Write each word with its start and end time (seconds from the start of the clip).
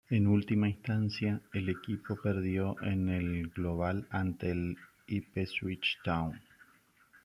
En 0.09 0.25
última 0.25 0.67
instancia, 0.67 1.39
el 1.53 1.69
equipo 1.69 2.15
perdió 2.15 2.75
en 2.81 3.07
el 3.09 3.49
global 3.49 4.07
ante 4.09 4.49
el 4.49 4.75
Ipswich 5.05 5.99
Town. 6.03 6.41